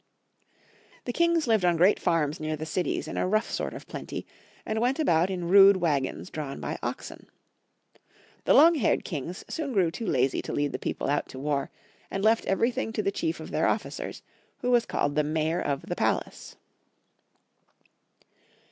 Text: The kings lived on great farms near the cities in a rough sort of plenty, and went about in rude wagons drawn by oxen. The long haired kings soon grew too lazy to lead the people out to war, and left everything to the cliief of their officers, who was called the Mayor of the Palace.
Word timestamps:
The 1.05 1.13
kings 1.13 1.45
lived 1.45 1.63
on 1.63 1.77
great 1.77 1.99
farms 1.99 2.39
near 2.39 2.55
the 2.55 2.65
cities 2.65 3.07
in 3.07 3.17
a 3.17 3.27
rough 3.27 3.51
sort 3.51 3.75
of 3.75 3.85
plenty, 3.87 4.25
and 4.65 4.79
went 4.81 4.97
about 4.97 5.29
in 5.29 5.47
rude 5.47 5.77
wagons 5.77 6.31
drawn 6.31 6.59
by 6.59 6.79
oxen. 6.81 7.27
The 8.45 8.55
long 8.55 8.73
haired 8.73 9.05
kings 9.05 9.45
soon 9.47 9.73
grew 9.73 9.91
too 9.91 10.07
lazy 10.07 10.41
to 10.41 10.53
lead 10.53 10.71
the 10.71 10.79
people 10.79 11.07
out 11.07 11.29
to 11.29 11.37
war, 11.39 11.69
and 12.09 12.23
left 12.23 12.45
everything 12.47 12.91
to 12.93 13.03
the 13.03 13.11
cliief 13.11 13.39
of 13.39 13.51
their 13.51 13.67
officers, 13.67 14.23
who 14.61 14.71
was 14.71 14.87
called 14.87 15.13
the 15.13 15.23
Mayor 15.23 15.61
of 15.61 15.83
the 15.83 15.95
Palace. 15.95 16.55